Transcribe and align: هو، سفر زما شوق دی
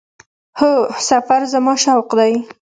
هو، 0.59 0.71
سفر 1.09 1.41
زما 1.53 1.73
شوق 1.83 2.09
دی 2.19 2.33